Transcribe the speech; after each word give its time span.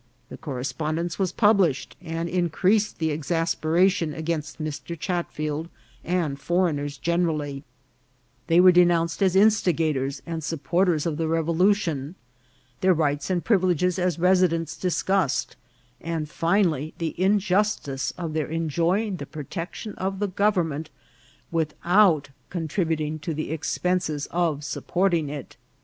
The 0.29 0.37
correspondence 0.37 1.19
was 1.19 1.31
published, 1.31 1.95
and 2.01 2.27
increased 2.27 2.97
the 2.97 3.11
exasperation 3.11 4.15
against 4.15 4.59
Mr. 4.59 4.97
Chatfield 4.97 5.69
and 6.03 6.39
foreigners 6.39 6.97
gen 6.97 7.23
erally; 7.27 7.61
they 8.47 8.59
were 8.59 8.71
denounced 8.71 9.21
as 9.21 9.35
instigators 9.35 10.23
and 10.25 10.43
sup 10.43 10.63
porters 10.63 11.05
of 11.05 11.17
the 11.17 11.27
revolution; 11.27 12.15
their 12.79 12.95
rights 12.95 13.29
and 13.29 13.45
privileges 13.45 13.99
as 13.99 14.17
residents 14.17 14.75
discussed, 14.75 15.55
and 16.01 16.27
finally 16.27 16.95
the 16.97 17.13
injustice 17.21 18.09
of 18.17 18.33
their 18.33 18.49
en 18.49 18.69
joying 18.69 19.17
the 19.17 19.27
protection 19.27 19.93
of 19.99 20.17
the 20.17 20.27
government! 20.29 20.89
without 21.51 22.29
con 22.49 22.67
tributing 22.67 23.21
to 23.21 23.35
the 23.35 23.51
expenses 23.51 24.25
of 24.31 24.63
supporting 24.63 25.29
it. 25.29 25.57